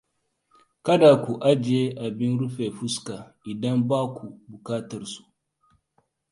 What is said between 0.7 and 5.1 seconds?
Kada ku ajiye abin rufe fuska idan ba ku bukatar